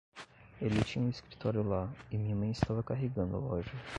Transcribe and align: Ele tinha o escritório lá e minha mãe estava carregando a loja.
Ele 0.59 0.83
tinha 0.83 1.05
o 1.05 1.09
escritório 1.11 1.61
lá 1.61 1.87
e 2.09 2.17
minha 2.17 2.35
mãe 2.35 2.49
estava 2.49 2.81
carregando 2.81 3.35
a 3.37 3.39
loja. 3.39 3.71